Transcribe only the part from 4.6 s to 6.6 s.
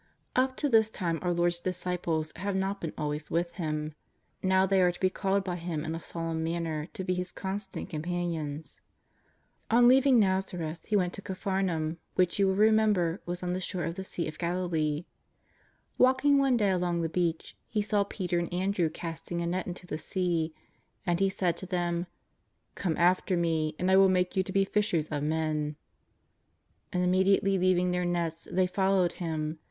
they are to be called by Him in a solemn